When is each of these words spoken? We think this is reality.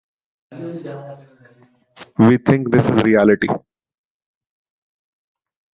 We 2.17 2.39
think 2.43 2.71
this 2.71 2.87
is 2.87 3.03
reality. 3.03 3.49